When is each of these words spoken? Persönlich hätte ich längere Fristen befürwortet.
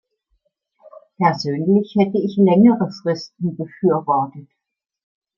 Persönlich 1.19 1.93
hätte 1.95 2.17
ich 2.17 2.35
längere 2.37 2.89
Fristen 2.89 3.55
befürwortet. 3.55 4.49